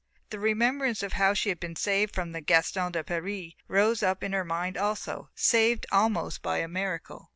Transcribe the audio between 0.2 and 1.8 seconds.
The remembrance of how she had been